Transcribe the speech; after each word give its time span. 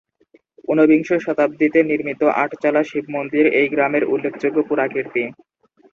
ঊনবিংশ 0.67 1.09
শতাব্দীতে 1.25 1.79
নির্মিত 1.83 2.21
আটচালা 2.43 2.81
শিবমন্দির 2.83 3.45
এই 3.59 3.67
গ্রামের 3.73 4.03
উল্লেখযোগ্য 4.05 4.57
পুরাকীর্তি। 4.69 5.23